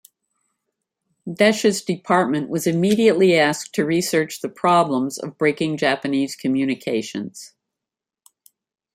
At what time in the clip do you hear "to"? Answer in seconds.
3.75-3.85